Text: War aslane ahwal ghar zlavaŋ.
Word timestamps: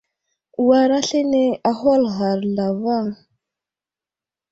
War 0.67 0.89
aslane 0.99 1.43
ahwal 1.69 2.03
ghar 2.15 2.39
zlavaŋ. 2.53 3.05